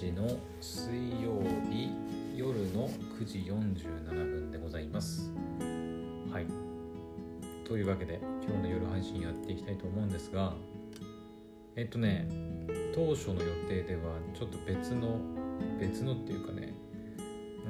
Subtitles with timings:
[0.00, 0.26] 日の
[0.62, 1.90] 水曜日
[2.34, 5.30] 夜の9時47分でございます。
[6.32, 6.46] はい。
[7.68, 10.54] というわけで今日の夜配信やっていきたいと思うんですが
[11.76, 12.26] えっとね
[12.94, 15.20] 当初の予定ではちょっと別の
[15.78, 16.74] 別のっていうかね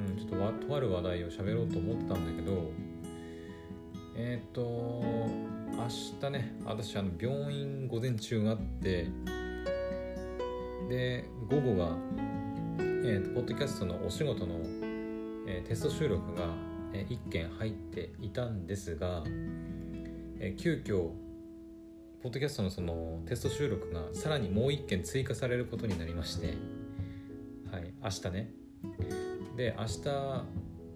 [0.09, 2.71] うんちょっとわとある話題を喋ろうと思ってたんだけど
[4.15, 5.87] えっと明
[6.19, 9.07] 日ね私あの病院午前中があって
[10.89, 11.95] で午後が、
[13.03, 14.59] えーと、ポッドキャストのお仕事の、
[15.47, 16.49] えー、テスト収録が、
[16.93, 19.23] えー、1件入っていたんですが、
[20.39, 21.09] えー、急遽
[22.21, 26.53] ポッドキャストのそのテスト収録がさらにもう1件追加されることになりまして
[27.71, 28.51] はい明日ね。
[29.57, 30.45] で明日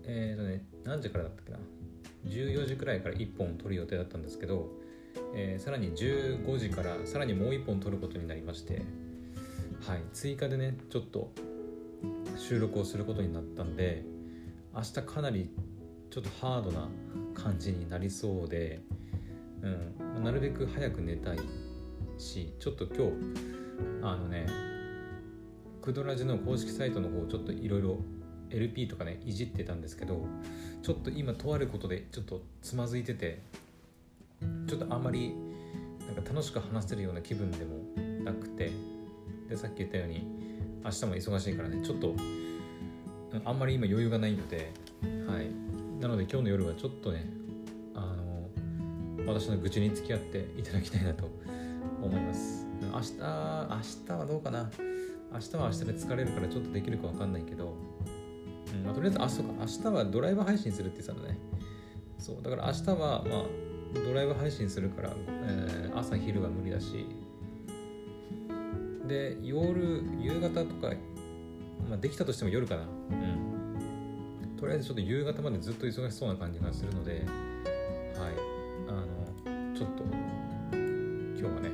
[0.04, 1.58] えっ、ー、とね何時からだったっけな
[2.28, 4.70] ？14時くらいから1本撮る予定だったんですけど、
[5.34, 8.84] えー、さらに15時からさらにもう1本撮ることになりまして
[9.88, 11.32] はい追加でねちょっと
[12.36, 14.04] 収録をすることになったんで
[14.74, 15.50] 明日かなり
[16.10, 16.90] ちょっとハードな
[17.34, 18.82] 感じになりそうで、
[19.62, 21.40] うん、なるべく早く寝たい
[22.18, 23.12] しちょっと今日
[24.02, 24.48] あのね
[25.82, 28.00] クドラジの公式サイトの方ちょっといろいろ
[28.50, 30.26] LP とかねいじってたんですけど
[30.82, 33.42] ちょっと今とあることでちょっとつまずいてて
[34.68, 35.34] ちょっとあんまり
[36.06, 37.78] なんか楽しく話せるような気分でも
[38.24, 38.72] なくて
[39.50, 40.45] でさっき言ったように
[40.86, 41.84] 明日も忙しいからね。
[41.84, 42.16] ちょっと
[43.44, 44.72] あんまり今余裕がないので
[45.28, 45.48] はい。
[46.00, 47.26] なので今日の夜はちょっとね
[47.96, 51.28] あの私の愚痴に付き合っていただきたいなと
[52.02, 52.68] 思います。
[52.82, 53.26] 明日明
[54.08, 54.70] 日はどうかな。
[55.34, 57.76] 明日は明日で疲れるからちょっとできるか分かんないけど、
[58.74, 59.44] うんまあ、とりあえず明日か。
[59.60, 61.40] 明日はドライブ配信するって言ってたのね。
[62.20, 62.42] そう。
[62.44, 63.44] だから明日はまあ
[64.06, 67.08] ドライブ配信するから、えー、朝昼は無理だし
[69.08, 70.94] で夜夕方とか、
[71.90, 72.84] まあ、できたとしても夜かな。
[72.84, 74.56] うん。
[74.58, 77.26] とりあえずちょっと夕方までずっと忙しそうな感じがするのではい。
[78.88, 81.70] あのちょっと今日はね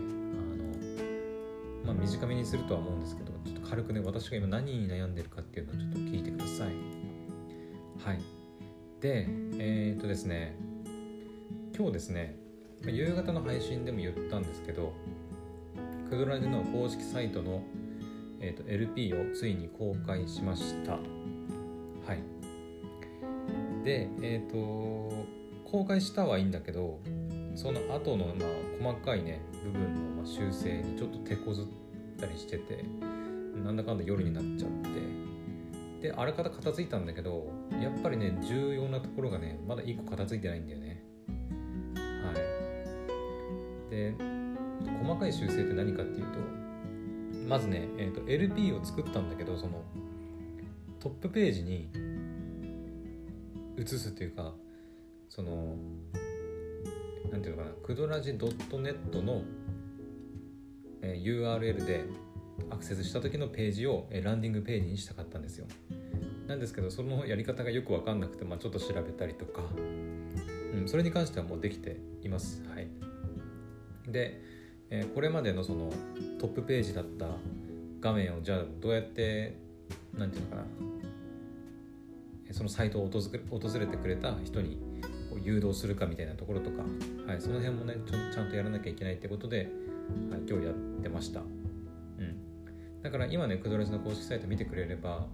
[1.86, 6.68] あのまあ短めにするとは思うんですけどちょっと軽くね私が今何に悩んでるかっていうのをちょっと聞いてください。
[8.03, 8.22] はい。
[9.00, 9.28] で
[9.58, 10.56] えー、っとですね
[11.75, 12.36] 今日ですね
[12.86, 14.94] 夕方の配信でも言ったんですけど
[16.12, 17.64] クドラジの公式サイトの、
[18.42, 20.92] えーと、LP をついに公開しました。
[20.92, 21.00] は
[22.14, 22.22] い。
[23.86, 25.10] でえっ、ー、と
[25.64, 27.00] 公開したはいいんだけど
[27.56, 28.46] その後のま
[28.92, 31.66] あ細かいね部分のま修正にちょっと手こずっ
[32.20, 32.84] たりしてて
[33.64, 34.72] なんだかんだ夜になっちゃっ
[36.02, 36.10] て。
[36.10, 37.48] であらかた片付いたんだけど
[37.82, 41.06] やっぱりね重要なところがねまだ1個片付いてないんだよね。
[41.96, 43.90] はい。
[43.90, 44.31] で
[45.03, 46.40] 細かい修正って何かっていうと
[47.47, 49.84] まずね、えーと、LP を作ったんだけどその
[51.00, 51.90] トップページに
[53.78, 54.53] 移すというか
[55.28, 55.75] その
[57.31, 59.42] なんていうのかなクドラジ .net の、
[61.02, 62.06] えー、URL で
[62.69, 65.66] アクセスした時のページを、えー、ランディングページにしたかったんですよ。
[66.48, 69.62] なんですけどそのやり方がよく分かんなくて、まあ、ちょっと調べたりとか、
[70.74, 72.62] うん、それに関してはもうできています。
[72.74, 72.88] はい。
[74.08, 74.42] で
[74.91, 75.90] えー、これまでのその
[76.38, 77.25] トップページだった
[78.02, 79.56] 画面をじゃあどうやって
[80.13, 80.63] 何て言うのか
[82.50, 84.78] なそのサイトを訪れてくれた人に
[85.41, 86.84] 誘導するかみたいなところとか、
[87.25, 89.69] はい、その辺もねちちゃんとやらなきゃいけないってことで、
[90.30, 95.25] はい、今日やってました、うん、だから今ねクドレスの公式サイト見てくれれば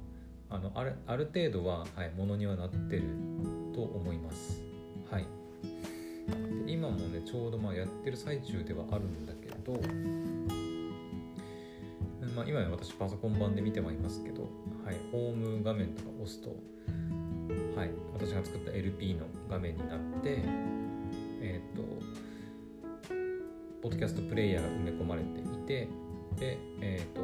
[0.51, 3.03] あのあるある程度は、はい、ものにはなってる
[3.73, 4.61] と思います。
[5.11, 5.25] はい。
[6.67, 9.36] 今もねちょうどまあやってる最中ではあるんだけ
[9.67, 9.73] ど、
[12.35, 14.43] まあ、今は私パソコン版で見てはいますけど、
[14.85, 16.49] はい、ホーム画面とか押すと、
[17.75, 20.39] はい、私が作った LP の画面になって
[21.41, 21.83] えっ、ー、と
[23.81, 25.87] ポッドキャストプレイヤーが埋め込まれていて
[26.37, 27.21] で、えっ、ー、と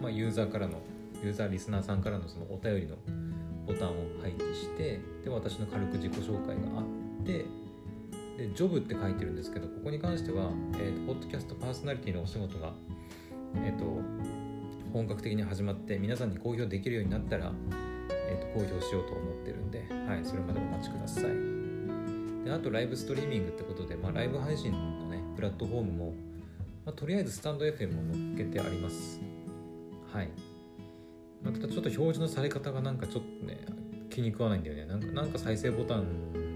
[0.00, 0.80] まあ、ユーザーからの
[1.22, 2.96] ユーザーリスナーさんからのそのお便りの
[3.66, 3.92] ボタンを
[4.22, 7.44] 配置してで私の軽く自己紹介があって
[8.40, 12.72] でジョブって書いてるんですけどここに関しては、えーと、ポッドキャストパーソナリティのお仕事が、
[13.56, 13.84] えーと、
[14.94, 17.52] 本格的に始まって皆さんに公表できるようになったら、
[18.10, 21.24] えーと、公表しようと思ってるんで、はい、それまでお待ちください。
[22.46, 26.14] であとライブストリーミングってことで、まあ、ライブ配信のねプラットフォームも、
[26.86, 29.20] まあ、とりあえずスタンド FM を載っけてあります。
[30.14, 30.30] はい、
[31.42, 33.66] まあ、ただちょっと表示のされ方がなんかちょっとね
[34.08, 34.86] 気に食わないんだよね。
[34.86, 36.49] なんかなんか再生ボタン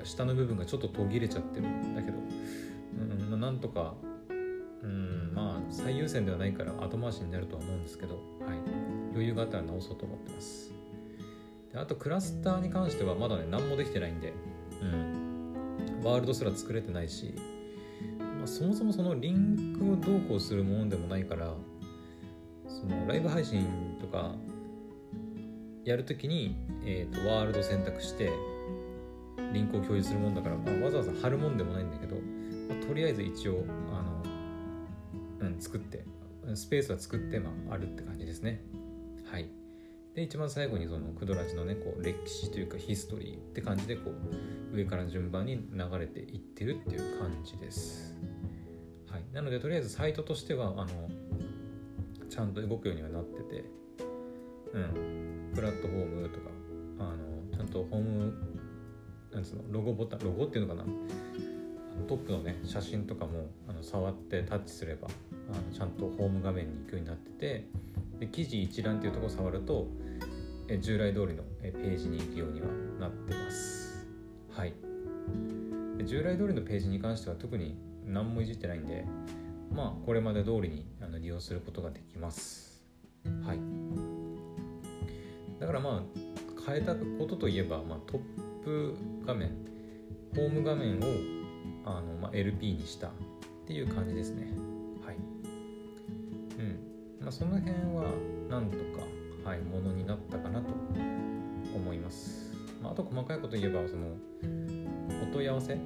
[0.00, 2.18] か下の部分がちょっと途切れちゃってるんだけど、
[3.32, 3.94] うん、なんとか、
[4.82, 8.90] うん、まあ最優先ではないから後回しになるとは思うんですけど、はい。
[9.12, 10.72] 余裕があったら直そうと思ってます
[11.72, 14.32] であとクラスターに関してはまだね何もできてないんで
[14.80, 17.34] うんワールドすら作れてないし、
[18.18, 21.54] まあ、そもそもそのリンクをどうこうするものでもないから
[22.66, 23.66] そのライブ配信
[24.00, 24.34] とか
[25.84, 28.30] やるときに、えーと、ワールド選択して
[29.52, 34.22] リンクを共有するもんだから、まあ、わざわざ貼るもんでもないんだけど、まあ、とりあえず一応あの、
[35.40, 36.04] うん、作って
[36.54, 38.62] スペースは作って、まあ、あるって感じですね。
[39.30, 39.48] はい。
[40.14, 48.16] で一番最後にそのクドラジのねこう歴史というかヒストリーって感じでこう上から順番に流れていってるっていう感じです。
[49.08, 49.24] はい。
[49.32, 50.88] なのでとりあえずサイトとしてはあの
[52.28, 53.64] ちゃんと動くようにはなってて
[54.72, 55.52] うん。
[55.54, 56.50] プラットフォームとか
[56.98, 58.32] あのちゃんとホーム
[59.32, 60.88] なんうのロゴボタンロゴっていうのかな？
[62.08, 65.08] トップのね写真とかもあの触ってタッチすれば
[65.52, 67.66] あのちゃんとホーム画面に行くようになってて
[68.18, 69.86] で記事一覧っていうところを触ると
[70.68, 72.68] え従来通りのページに行くようには
[72.98, 74.06] なってます。
[74.50, 74.74] はい。
[76.04, 77.76] 従来通りのページに関しては特に
[78.06, 79.04] 何もいじってないんで
[79.72, 82.82] まあこれまで通りにあの利用することができます。
[83.44, 83.58] はい。
[85.60, 86.02] だからまあ
[86.66, 88.24] 変えたことといえば、まあ、トップ
[89.26, 89.50] 画面
[90.34, 91.02] ホーム画面を
[91.84, 93.10] あの、まあ、LP にしたっ
[93.66, 94.48] ていう感じですね。
[95.04, 95.16] はい。
[96.58, 96.78] うん。
[97.20, 98.04] まあその辺は
[98.48, 99.04] なんとか
[99.48, 100.74] はいものになったかなと
[101.74, 102.52] 思います、
[102.82, 104.06] まあ、あと細かいこと言えばその
[105.22, 105.78] お問い合わせ？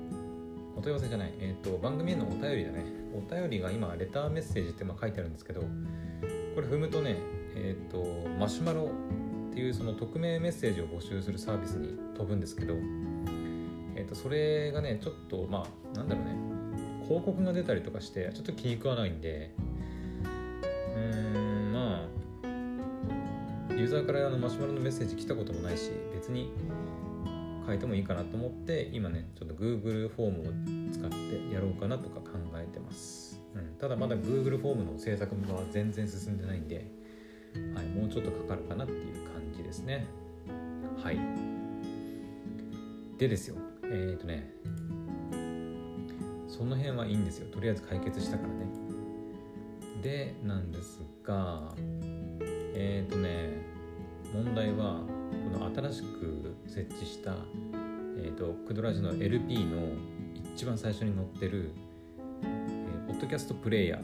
[0.76, 2.84] お問い合わせじゃない、えーと、番組へのお便りだね。
[3.14, 5.66] お便りが今レターメッセージってまあ書いてあるんですけどこ
[6.60, 7.16] れ踏むとね
[7.54, 8.90] えっ、ー、とマシュマロ
[9.54, 12.74] っていうその匿名メッセージを募集するサービスに飛ぶんですけど、
[13.94, 15.64] えー、とそれがねちょっとま
[15.94, 16.34] あなんだろうね。
[17.04, 19.54] 広告が出たりとかしてちょっと気に食わないんで
[20.96, 22.08] うーんま
[23.70, 26.50] あユーザーからあのマシュマロのメッセージ来たこともないし別に
[27.64, 36.90] 書いてもいいかなと思って今ねちょっと Google フォームを使ってやろうかなとか考えてます、うん、ただまだ Google フォームの制作は全然進んでないんで、
[37.76, 39.13] はい、もうちょっとかかるかなっていう。
[39.74, 40.06] ですね。
[41.02, 41.18] はい。
[43.18, 43.56] でですよ。
[43.84, 44.50] えっ、ー、とね。
[46.46, 47.50] その辺はいいんですよ。
[47.50, 48.66] とりあえず解決したからね。
[50.02, 51.72] でなんですが
[52.74, 53.74] えっ、ー、とね。
[54.32, 55.00] 問題は
[55.52, 57.36] この新しく設置した、
[58.16, 59.92] えーと、クドラジの LP の
[60.56, 61.70] 一番最初に載ってる、
[62.42, 64.00] えー、ポッドキャストプレイヤ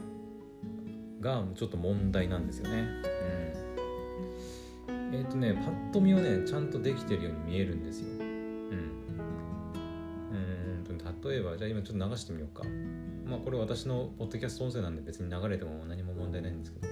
[1.19, 2.79] ーがちょっと問題なんですよね。
[2.79, 3.60] うん、
[5.11, 8.07] えっ、ー、とねパッと見はねちゃんとできてるように見えるんですよ。
[8.19, 8.27] うん。
[10.31, 12.63] うん例えばじゃあ今ちょっと流してみようか。
[13.25, 16.87] まあこれ私のポッドキャスト音声なんで別に流れても何も問題ないんですけど。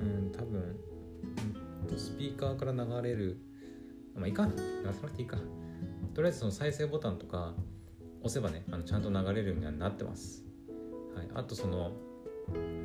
[0.00, 0.76] うん多分
[1.90, 3.38] とスピーカーから流れる
[4.14, 4.52] まあいいか流
[4.92, 5.36] さなくていいか
[6.14, 7.54] とりあえずその再生ボタンとか
[8.22, 10.44] 押せばねあのちゃんと流れるようになってます、
[11.16, 11.92] はい、あとその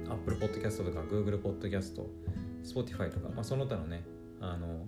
[0.09, 2.01] Apple Podcast とか Google Podcast
[2.63, 4.03] Spotify とか、まあ、その他のね
[4.53, 4.85] あの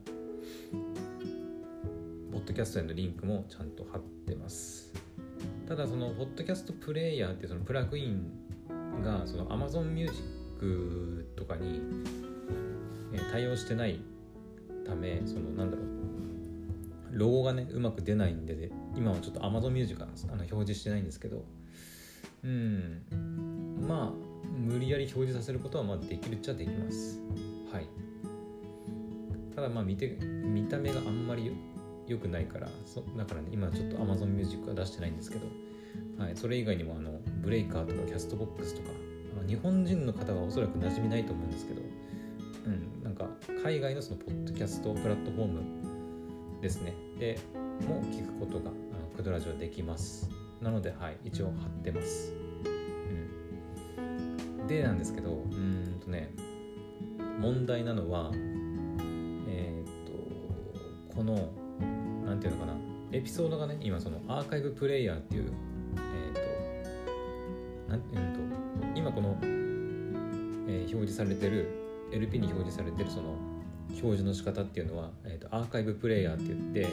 [2.31, 4.93] ポッドキャストへのリンクもちゃんと貼ってます。
[5.67, 8.31] ただそのポッドキャストプレイヤーっていうそのプラグイン
[9.03, 11.81] がその Amazon Music とかに
[13.31, 13.99] 対応してない
[14.85, 15.87] ためそのなんだろう
[17.11, 21.43] ロゴがねうまく出ないんで今はちょっと Amazon Music はあの表示してないんですけど
[22.43, 23.01] うん
[23.87, 27.19] まあ無理やり表示させることはまあできるっちゃできます。
[27.71, 28.06] はい。
[29.57, 31.51] ただまあ見て見た目があんまり
[32.05, 35.47] 良くないからそだからね今ちょっと Amazon Music は出してないんですけど、
[36.23, 38.89] はい、それ以外にもあのブレイカーとかキャストボックスとか
[39.39, 41.81] あの日本人の方はおそらく馴染みないと思うんですけど
[42.67, 43.25] うん、なんか
[43.63, 45.61] 海外のそのポッドキャストプラットフォーム
[46.61, 46.93] ですね。
[47.17, 47.39] で
[47.87, 48.73] も聞くことがあ
[49.15, 50.29] クドラジオできます。
[50.61, 52.33] なのではい一応貼ってます、
[53.97, 54.01] う
[54.63, 56.29] ん、でなんですけどうんとね
[57.39, 58.31] 問題なのは、
[61.17, 61.49] この
[62.25, 62.73] なんていうのかな。
[63.11, 65.51] エピソードがね今そのアーカイブプレイヤーっていう
[65.97, 68.39] えー、となんていうと
[68.95, 73.35] 今この、えー、表示されてる LP に表示されてるその
[73.89, 76.87] 表示の仕方っていうのは、えーと、アーカイブプレイヤーって言って、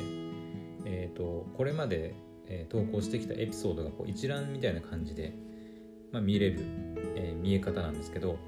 [0.84, 2.14] えーと、これまで、
[2.46, 5.34] えー、投稿してきたエピソードがこう一覧みたいな感じで、
[6.12, 6.60] まあ、見れる、
[7.16, 8.38] えー、見え方なんですけど、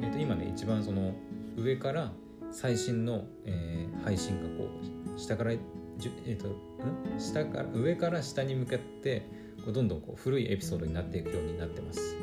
[0.00, 1.14] えーと、今ね一番その
[1.56, 2.12] 上から
[2.52, 4.68] 最新の、えー、配信がこ
[5.16, 7.20] う下からじゅ、えーとん？
[7.20, 9.28] 下から上から下に向かって
[9.64, 12.16] こうどんどんこう古いエピソードになっていくようになってます。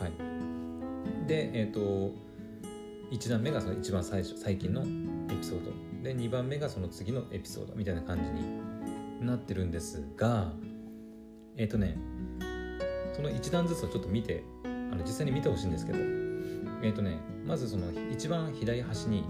[0.00, 0.12] はい、
[1.26, 2.14] で、えっ、ー、と
[3.10, 5.88] 1段目がその一番最初最近のエピソード。
[6.02, 10.52] で2番目がその次のエピソードみたいな感じになってるんですが
[11.56, 11.96] えっ、ー、とね
[13.14, 16.27] その1段ずつをちょっと見てあの実際に見てほしいんですけど
[16.82, 19.24] えっ、ー、とねまずその一番左端に、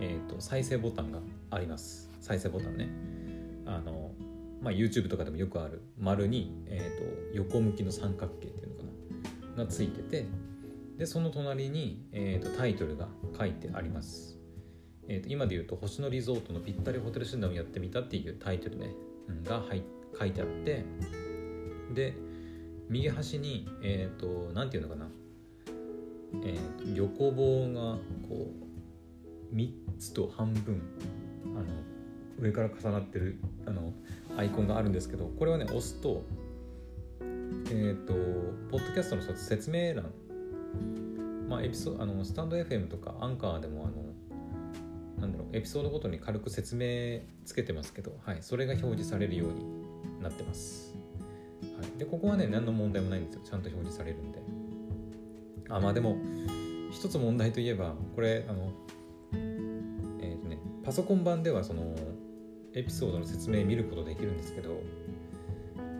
[0.00, 2.10] えーと、再生ボタンがあります。
[2.20, 2.88] 再生ボタンね。
[3.66, 4.12] あの
[4.60, 5.82] まあ YouTube とかでもよくある。
[5.98, 8.88] 丸に、えーと、横向きの三角形っていうのかな。
[9.58, 10.26] がついてて
[10.96, 14.38] でその隣に、えーと、タイトルが書いてあります、
[15.08, 18.90] えー、と今で言うと「星野リゾートのぴったりホテル診断をやってみた」っていうタイトルね、
[19.28, 19.62] うん、が
[20.18, 20.84] 書いてあって
[21.94, 22.14] で
[22.88, 25.10] 右端にえ、ー、と何て言うのかな。
[26.42, 27.96] えー、横棒が
[28.28, 28.52] こ
[29.52, 30.82] う3つと半分
[31.44, 31.64] あの
[32.38, 33.92] 上から重なってるあの
[34.36, 36.22] アイコンがあるんですけどこれはね押すと
[37.70, 38.14] えっ、ー、と
[38.70, 40.12] ポッドキャストの説明欄
[41.48, 44.08] まあエピソあのスタンド FM とかアンカーでもあの
[45.20, 50.94] なんだろうエピソードごとに軽く説明つけてますけど、はい、それが表示されるようになってます。
[51.76, 54.37] はい、でここはね何の問題もないんですよちゃんと表示されるんで。
[55.68, 56.16] あまあでも
[56.90, 58.72] 一つ問題といえばこれあの
[59.32, 61.94] えっ、ー、とねパソコン版ではその
[62.74, 64.80] エピソードの説明見ることできるんですけど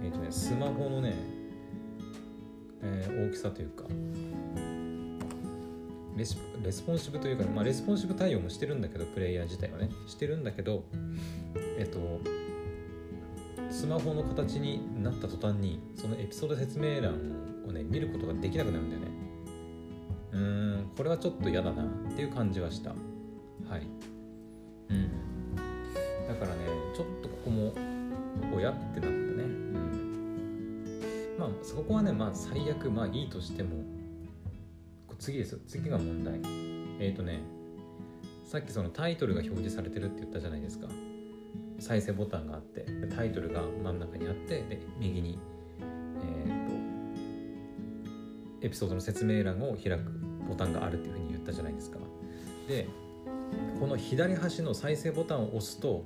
[0.03, 1.15] えっ、ー、とねスマホのね、
[2.83, 3.85] えー、大きさというか
[6.17, 10.85] レスレスポンシブというか、まあ、レスポンシブ対応もしてるんだけどプレイヤー自体はねしてるんだけど
[11.79, 11.99] えっ、と
[13.71, 17.15] スマホの形になった途端にそのエピソード説明欄
[17.67, 19.08] をね見ることができなくなるんだよね。
[20.99, 21.87] これはちょっと嫌だなっ
[22.17, 22.91] ていう感じはした。
[22.91, 22.97] は
[23.79, 23.83] い。
[24.91, 25.55] うん。
[25.55, 26.57] だからね
[26.93, 27.73] ちょっとここも
[28.53, 29.13] 親ってなったね。
[29.45, 31.37] うん。
[31.39, 33.85] まあそこはねまあ最悪まあいいとしても
[35.21, 35.61] 次ですよ。
[35.69, 36.41] 次が問題。
[36.99, 37.43] えっ、ー、とね
[38.45, 40.89] さっきそのタイトルが表示されてるって言ったじゃないですか。
[41.79, 45.39] 再生ボタンがあってタイトルが真ん中にあってで右に
[46.21, 46.67] えっ、ー、
[48.61, 50.28] とエピソードの説明欄を開く。
[50.49, 51.99] ボタンがあるっていうふうに言ったじゃないですか。
[52.67, 52.89] で
[53.81, 56.05] この左端の再生ボタンを押すと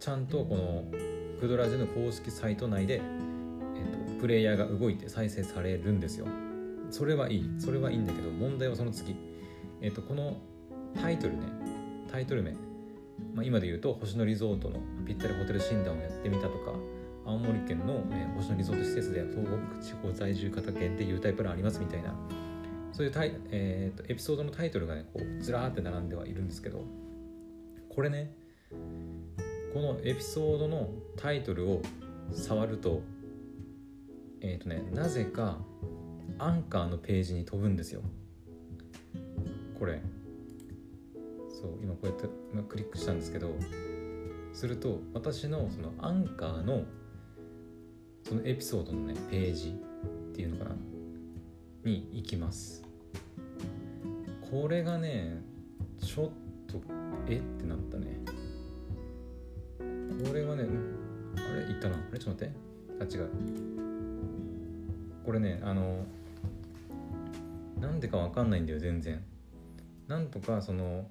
[0.00, 0.84] ちゃんとこの
[1.40, 6.26] クドラジの公式サイト内で、えーと、プレイヤーが動いて再生されるんですよ。
[6.90, 7.50] それはいい。
[7.58, 9.16] それはいいんだけど問題はその次、
[9.80, 10.36] えーと、この
[11.00, 11.42] タイトルね
[12.10, 12.52] タイトル名、
[13.34, 16.72] まあ、今で言うと星野リゾートのぴったりホテル診断をやってみたとか
[17.26, 19.46] 青森県の、え、星野リゾート施設では東
[19.76, 22.14] 北地方在住方限定優待プランありますみたいな
[22.98, 26.82] そういうタイ、えーと、エピソードのタイトルがねこうずらーって並んではいるんですけど
[27.88, 28.34] これね
[29.72, 31.80] このエピソードのタイトルを
[32.32, 33.02] 触ると
[34.40, 35.58] えっ、ー、とねなぜか
[36.40, 38.02] アンカーのページに飛ぶんですよ。
[39.78, 40.02] これ。
[41.50, 42.26] そう今こうやって
[42.68, 43.52] クリックしたんですけど
[44.52, 46.82] すると私のそのアンカーの
[48.24, 50.76] そのエピソードのねページっていうのかな
[51.84, 52.87] に行きます。
[54.50, 55.42] これがね
[56.00, 56.30] ちょっ
[56.66, 56.80] と
[57.28, 57.36] え？
[57.36, 58.18] ってなったね。
[60.24, 60.64] これはね
[61.36, 61.62] あれ？
[61.62, 61.96] いったな。
[61.96, 62.18] あれ？
[62.18, 63.18] ちょっと待って。
[63.18, 63.30] あ違う。
[65.24, 66.04] これねあの
[67.80, 69.22] なんでかわかんないんだよ全然。
[70.06, 71.06] なんとかその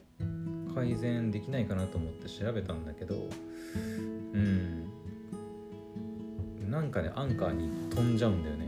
[0.73, 3.15] 改善できないかなと思って調べたんだけど
[4.33, 4.89] うん。
[6.69, 8.66] なんかねアンカーに飛んじゃうんだよね。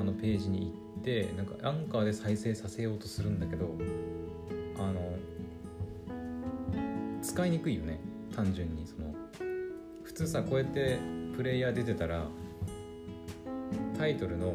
[0.00, 3.74] ーのページに行ってなんかアンカーで再生させようとするんだけど
[4.78, 5.16] あの
[7.22, 8.00] 使いにくいよね。
[8.34, 9.14] 単純にその
[10.04, 10.98] 普通さこうやって
[11.36, 12.26] プレイヤー出てたら
[13.98, 14.54] タイトルの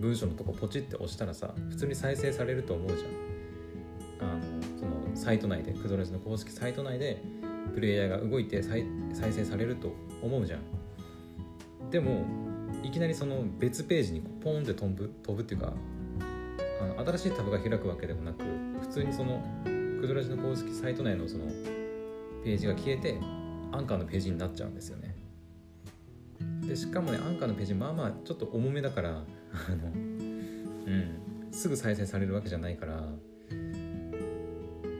[0.00, 4.30] 文章のとこポチって押したらさ普通に再生されると思うじゃん。
[4.30, 4.40] あの
[4.78, 7.22] そのサイト内でクドレスの公式サイト内で
[7.74, 10.60] プレイヤーが動いて再生されると思うじゃん。
[11.90, 12.24] でも
[12.82, 15.72] いきなりその別ページにポンって飛ぶ飛ぶっていうか
[16.80, 18.44] あの新しいタブが開くわけでもなく
[18.80, 19.42] 普通にその
[20.00, 21.46] クドラジの公式サイト内のその
[22.44, 23.18] ページが消えて
[23.70, 25.14] アンカーのページになっちゃうんですよね。
[26.66, 29.14] でしかもねアンカーのページまあまあちょっと重めだからあ
[29.70, 33.04] のうんすぐ再生されるわけじゃないから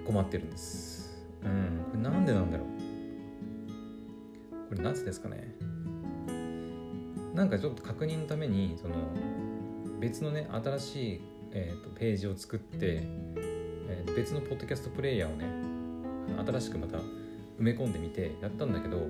[0.07, 1.21] 困ってるんです。
[1.45, 2.69] うんこれなんでなんだろう。
[4.69, 5.55] これなぜですかね。
[7.35, 8.95] なんかちょっと確認のためにその
[10.01, 11.21] 別のね新しい、
[11.53, 15.47] えーと、ページを作って、えー、別のポッドキャストプレイヤーをね
[16.47, 17.03] 新しくまた埋
[17.59, 19.07] め込んでみてやったんだけど、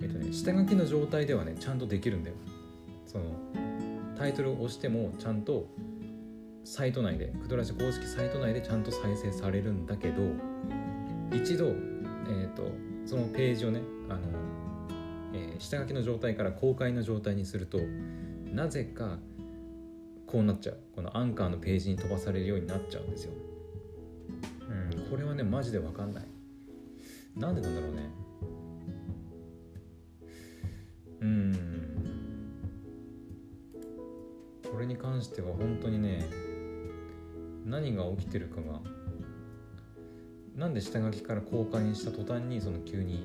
[0.00, 2.36] えーとね、下書きの状態ではねちゃんとできるんだよ。
[3.06, 3.24] その
[4.18, 5.66] タイトルを押してもちゃんと
[6.64, 10.22] サイト内でクドラジ公式サイト内でちゃんと再生されるんだけど
[11.34, 12.70] 一度、えーと、
[13.06, 14.20] そのページをねあの、
[15.58, 17.78] 下書きの状態から公開の状態にすると
[18.52, 19.18] なぜか
[20.26, 23.32] こうなっちゃうこのアンカーのページに飛ばされるようになっちゃうんですよ。
[24.68, 26.24] うん、これはねマジで分かんない。
[27.36, 28.10] なんでなんだろうね。
[31.20, 31.68] うん
[34.70, 36.24] これに関しては本当にね
[37.64, 38.80] 何が起きてるかが
[40.54, 43.24] なんで下書きから公開にした途端にその急に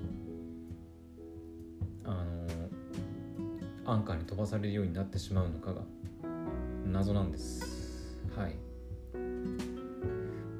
[3.86, 5.82] アンカーに飛ばされるようになってしまうのかが
[6.86, 8.18] 謎なんです。
[8.36, 8.56] はい。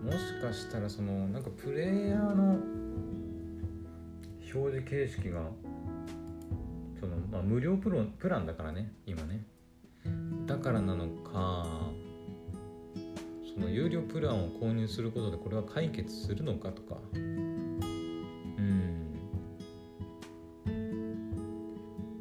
[0.04, 2.60] もしかしたらそのなんかプレイヤーの
[4.54, 5.42] 表示形式が
[7.00, 9.46] その、まあ、無料プロプランだからね今ね。
[10.46, 11.66] だからなのか
[13.54, 16.98] その有料プランを購入することでこれは解決するのかとか。
[17.14, 19.18] うん。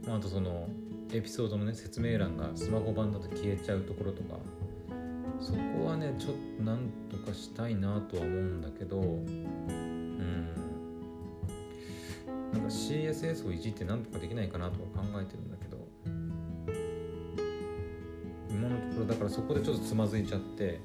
[0.09, 0.69] あとその
[1.13, 4.39] エピソードのね説明欄がスマホ版だと消えちゃうところとか
[5.41, 10.55] そこはねちょっとなんとかしたいなとは思うんだけどうん。
[12.53, 15.79] なんか CSS をいじってなんとかできないかなとは考えてるんだけど
[18.51, 20.81] 今のところだからそこでちょっとつまずいちゃって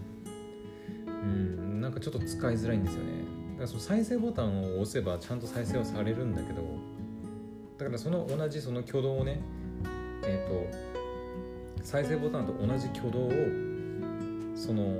[1.05, 3.11] うんなんかちょっと使いづらいんですよね。
[3.51, 6.61] だからその再生ボタンを押せばちゃんと再生はされるんだけど
[7.77, 9.41] だからその同じその挙動をね
[10.27, 13.31] えっ、ー、と再生ボタンと同じ挙動を
[14.55, 14.93] その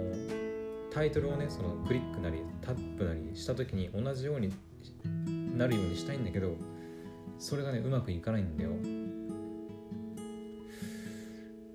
[0.94, 4.54] タイトルをねそのクリックなりタップなりした時に同じように
[5.58, 6.56] なるようにしたいんだけど
[7.38, 8.72] それがねうまくいかないんだよ。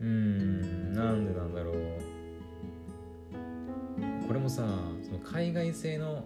[0.00, 1.74] うんなんでなんだろう。
[4.26, 4.66] これもさ
[5.04, 6.24] その海外製の、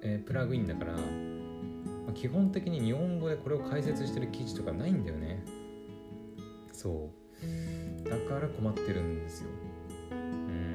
[0.00, 0.98] えー、プラグインだから、ま
[2.08, 5.44] あ、基本的に日本語でこれを解説してる記事とかないんだよね。
[6.82, 8.10] そう。
[8.10, 9.50] だから困ってるんですよ。
[10.10, 10.72] うん。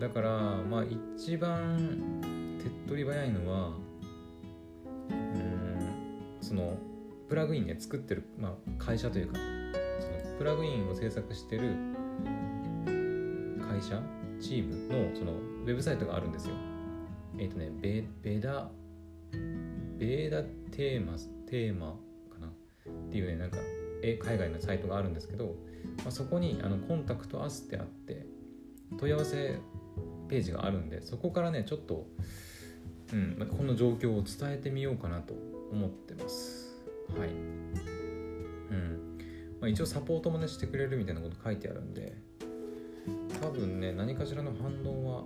[0.00, 0.30] だから
[0.62, 0.84] まあ
[1.16, 2.20] 一番
[2.58, 3.72] 手っ取り早いのは
[5.10, 6.78] うんその
[7.28, 9.38] プラグインね作ってる、まあ、会社というか
[10.00, 11.74] そのプラグインを制作してる
[13.68, 14.00] 会社
[14.40, 16.54] チームのそのウェブサイトがあるんですよ。
[17.38, 18.70] えっ、ー、とねベベダ
[19.98, 21.96] ベーダテーマテーマ
[22.30, 22.48] かな？
[22.48, 22.52] っ
[23.10, 23.58] ていうねなんか
[24.12, 25.56] 海外のサイトがあるんですけど、
[25.98, 28.26] まあ、そこにあのコンタクトアスってあって
[28.98, 29.58] 問い合わせ
[30.28, 32.06] ページがあるんでそこからねちょっと、
[33.12, 35.34] うん、この状況を伝えてみようかなと
[35.72, 36.76] 思ってます。
[37.18, 37.28] はい。
[37.28, 39.18] うん。
[39.60, 42.16] まあ、一応サポートもねしてくれるみたいなこと書いてあるんで
[43.40, 45.24] 多分ね何かしらの反応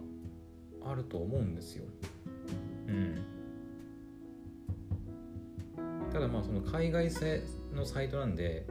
[0.84, 1.84] はあると思うんですよ。
[2.88, 3.24] うん。
[6.12, 7.42] ただまあその海外製
[7.74, 8.66] のサイトなんで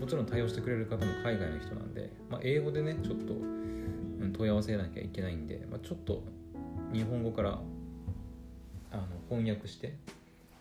[0.00, 3.34] もちろん対応してくれる方も海外の人なんで、まあ、英語でねちょっと
[4.36, 6.22] 問い合わせなきゃいけないんで、まあ、ちょっと
[6.92, 7.60] 日本語から
[8.90, 9.96] あの翻訳して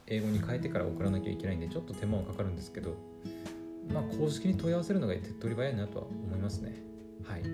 [0.08, 2.96] 英語に変えてから送らなきゃいけないんでちょっと手間はかかるんですけど
[3.94, 6.74] まあ公式に問い合わせるのが手っ取り早いなとは思いますね。
[7.26, 7.42] はい。
[7.42, 7.46] う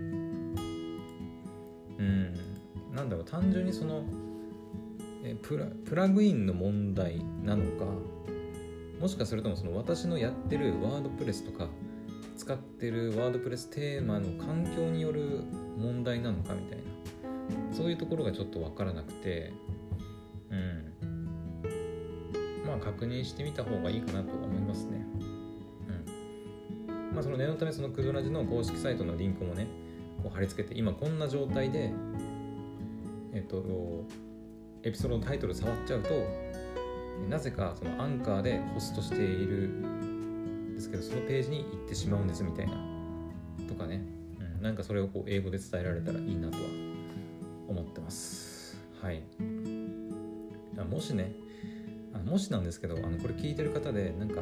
[2.01, 2.33] ん。
[2.93, 4.03] なんだろう単純にその
[5.23, 7.85] えプラプラグインの問題なのか
[8.99, 11.67] もしかするともその私のやってるワードプレスとか
[12.35, 15.43] 使ってるワードプレステーマの環境による
[15.77, 16.83] 問題なのかみたいな。
[17.73, 19.53] そういうところがちょっと分からなくて。
[20.49, 20.93] うん。
[22.65, 25.05] まあ確認してみた方がいいかなと思いますね。
[26.87, 27.13] うん。
[27.13, 29.67] まあその念のためそのクドラジの公式サイトのリンクもね
[30.23, 31.91] こう貼り付けて今こんな状態で
[33.33, 34.05] えっと
[34.83, 36.09] エピソードのタイトル触っちゃうと
[37.27, 42.73] なぜかそのアンカーでホストしているんですけどそのページに行ってしまうんですみたいな
[43.67, 44.01] とかね、
[44.57, 46.63] うん、なんかそれをこう英語で伝えられたらいいなとは
[47.67, 48.79] 思ってます。
[49.01, 49.23] はい。
[50.89, 51.33] もしね
[52.25, 54.41] もしなんですけどあのこれ聞いてる方でなんか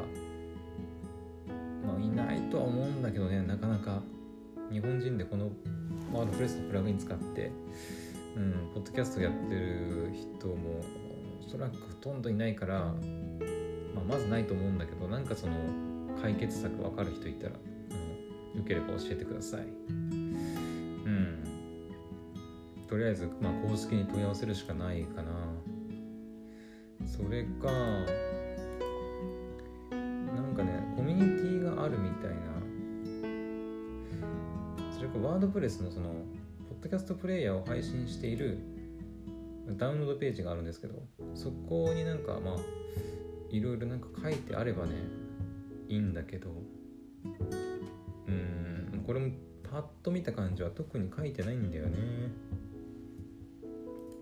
[1.84, 4.02] まあいないとは思うんだけどねなかなか
[4.70, 5.50] 日本人でこの
[6.12, 7.50] ワードプレスのプラグイン使って
[8.38, 10.84] うん、ポッドキャストやってる人も
[11.48, 12.92] そらくほとんどいないから、
[13.94, 15.54] まあ、まずないと思うんだけどなんかその
[16.20, 17.58] 解決策分かる人いたら、よ
[18.66, 19.60] ければ教えてください。
[19.60, 21.44] うん。
[22.88, 25.30] とりあえず、まあ、公式に問い合わせるしかないかな。
[27.06, 27.70] それか
[29.90, 32.36] なんかねコミュニティがあるみたいな。
[34.92, 36.08] それかワードプレスのその
[36.68, 38.58] ポッドキャストプレイヤーを配信している
[39.76, 40.94] ダウンロードページがあるんですけど
[41.38, 42.56] そこになんかまあ
[43.48, 44.94] いろいろなんか書いてあればね
[45.88, 46.50] いいんだけど
[48.26, 49.30] うんこれも
[49.70, 51.98] パッと見た感じは特に書いてないんだよね。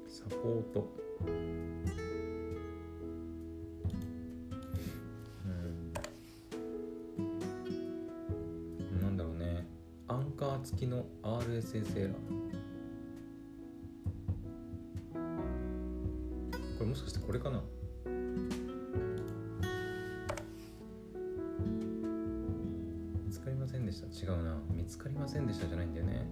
[0.09, 0.93] サポート。
[1.25, 1.85] うん。
[9.01, 9.67] なんだろうね。
[10.09, 12.46] アンカー付きの RSS エラー。
[24.87, 26.25] 見つかりませんでしたじゃないんだよね。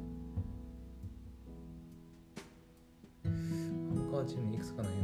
[3.24, 4.98] アンカーチームにいくつかないよ。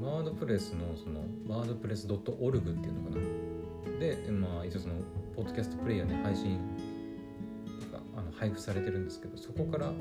[0.00, 4.00] ワードプレスのそのワードプレス .org っていうのかな。
[4.00, 4.94] でまあ一応その
[5.36, 6.58] ポッドキャストプレイヤーで配信
[8.16, 9.92] あの配布されてるんですけどそこから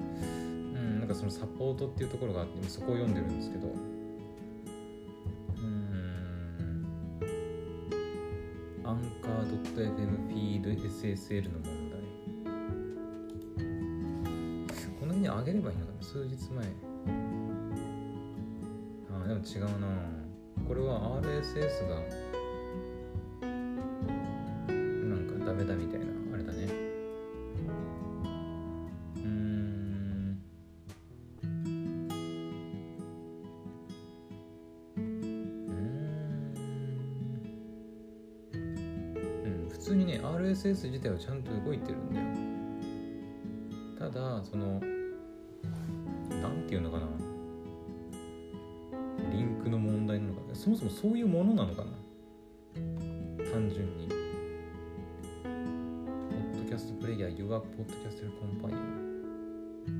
[1.08, 3.68] なんかそのサポートっていうところがあって今そこを読んでるんですけど。
[3.68, 6.86] うん。
[8.84, 12.02] アンカー .fm フィード SSL の問題。
[15.00, 16.04] この辺に上げればいいのかな？
[16.06, 16.66] 数日前。
[19.10, 19.88] あーでも違うな。
[20.68, 22.02] これは RSS が
[40.78, 42.28] RSS 自体はちゃんと動いてるんだよ。
[43.98, 44.80] ただその
[46.40, 47.08] なんていうのかな。
[49.34, 50.42] リンクの問題なのか。
[50.54, 51.90] そもそもそういうものなのかな。
[53.52, 54.08] 単純に。
[54.08, 54.14] ポ
[56.60, 58.78] ッドキャストプレイヤー Your Podcast Companion
[59.88, 59.98] うん。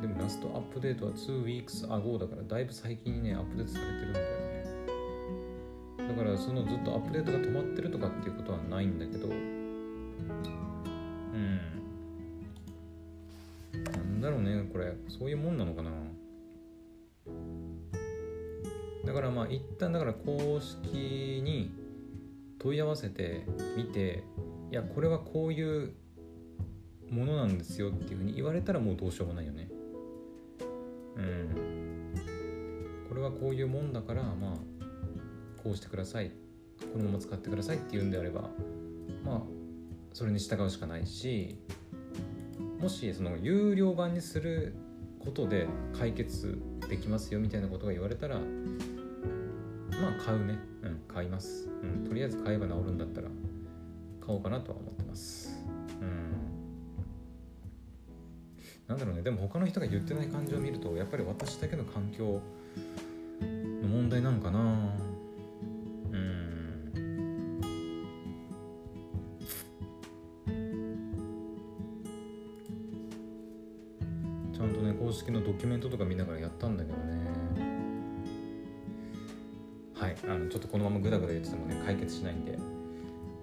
[0.00, 4.26] でもラストアップデートは2 weeks ago だからだいぶ最近にねアップデートされてるんだよ。
[6.26, 9.70] からそのずっとアップデートが止まってるとかっていうことはないんだけどうん。
[13.72, 14.96] なんだろうねこれ。
[15.08, 15.90] そういうもんなのかな。
[19.04, 21.70] だからまあ一旦だから公式に
[22.58, 24.24] 問い合わせてみて
[24.72, 25.92] いやこれはこういう
[27.10, 29.68] ものなんですよっていうふうに言われたらもうどうしようもないよね。
[31.16, 32.14] うん。
[33.08, 34.75] これはこういうもんだからまあ
[35.66, 36.30] こうしてください。
[36.92, 37.76] このまま使ってください。
[37.78, 38.42] っていうんであれば
[39.24, 39.40] まあ
[40.12, 41.58] それに従うしかないし
[42.78, 44.76] もしその有料版にする
[45.18, 45.66] ことで
[45.98, 46.56] 解決
[46.88, 48.42] できますよみたいなことが言われたらま
[50.20, 50.56] あ買うね。
[50.84, 53.28] うん買います、うん、とりあえず買えば治るんだったら
[54.24, 55.52] 買おうかなとは思ってます。
[56.00, 56.32] うん。
[58.86, 59.22] なんだろうね。
[59.22, 62.40] でも他の人が言ってない感じを見るとやっぱり私だけの環境
[63.82, 65.05] の問題なのかな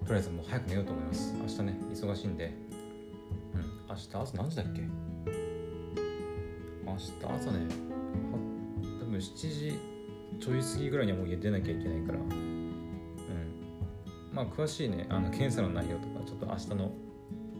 [0.05, 1.33] とりあえずもう早く寝ようと思います。
[1.39, 2.53] 明日ね忙しいんで。
[3.55, 3.61] うん。
[3.89, 4.81] 明日朝何時だっけ？
[6.85, 7.59] 明日朝ね
[8.99, 9.79] 多分7時
[10.39, 12.19] ちょい過ぎぐらいにはもう家出なきゃいけないから。
[12.19, 12.73] うん。
[14.33, 16.91] まあ詳しいねあの検査の内容とかちょっと明日の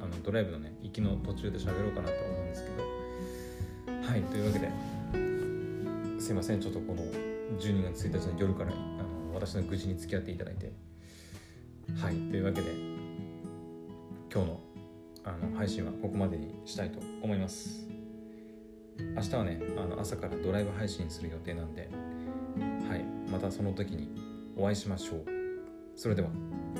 [0.01, 2.84] あのドライブのね行きの途中で喋ろうかなと思うんですけど。
[4.08, 6.60] はいというわけですいません。
[6.60, 7.03] ちょっとこの
[7.58, 10.73] 12月1日の夜からあの私の愚痴に付き合っていただいて。
[12.03, 12.15] はい。
[12.15, 12.69] というわけで
[14.29, 14.59] 今日の
[15.23, 17.87] あの配信はここまでにしたいと思います。
[19.15, 21.89] 明日はねあの朝からドライブ配信する予定なんで
[22.89, 23.05] はい。
[23.31, 24.09] またその時に
[24.57, 25.25] お会いしましょう。
[25.95, 26.27] それでは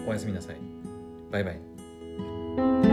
[0.06, 0.58] おやすみなさい。
[1.32, 2.93] バイバイ。